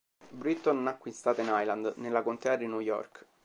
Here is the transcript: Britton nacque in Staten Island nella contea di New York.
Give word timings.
Britton 0.31 0.81
nacque 0.81 1.09
in 1.11 1.15
Staten 1.15 1.47
Island 1.51 1.93
nella 1.97 2.23
contea 2.23 2.55
di 2.55 2.65
New 2.65 2.79
York. 2.79 3.23